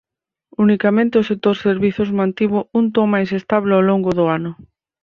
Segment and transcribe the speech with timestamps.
[0.63, 4.51] Unicamente o sector servicios mantivo un ton máis estable ó longo do ano.